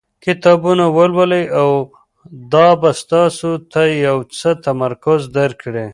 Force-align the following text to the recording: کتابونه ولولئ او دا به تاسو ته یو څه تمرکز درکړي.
کتابونه 0.23 0.85
ولولئ 0.97 1.45
او 1.61 1.69
دا 2.51 2.67
به 2.81 2.91
تاسو 3.11 3.49
ته 3.71 3.81
یو 4.05 4.17
څه 4.37 4.49
تمرکز 4.65 5.21
درکړي. 5.37 5.85